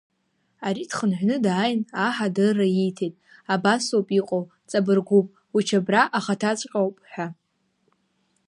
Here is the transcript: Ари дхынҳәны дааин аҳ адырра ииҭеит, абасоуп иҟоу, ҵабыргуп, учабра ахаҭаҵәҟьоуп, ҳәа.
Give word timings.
Ари 0.67 0.83
дхынҳәны 0.89 1.35
дааин 1.45 1.81
аҳ 2.05 2.17
адырра 2.25 2.67
ииҭеит, 2.69 3.15
абасоуп 3.53 4.07
иҟоу, 4.19 4.43
ҵабыргуп, 4.69 5.27
учабра 5.57 6.01
ахаҭаҵәҟьоуп, 6.17 6.95
ҳәа. 7.11 7.27